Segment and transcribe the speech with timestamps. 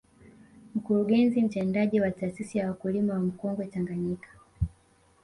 [0.75, 4.29] Mkurugenzi Mtendaji wa taasisi ya wakulima wa mkonge Tanganyika